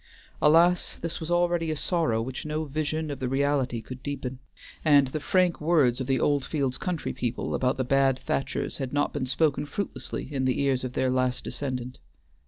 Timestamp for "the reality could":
3.19-4.01